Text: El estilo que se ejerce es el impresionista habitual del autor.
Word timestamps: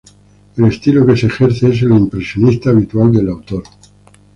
El 0.57 0.65
estilo 0.65 1.05
que 1.05 1.15
se 1.15 1.27
ejerce 1.27 1.69
es 1.69 1.83
el 1.83 1.91
impresionista 1.91 2.71
habitual 2.71 3.11
del 3.11 3.29
autor. 3.29 3.61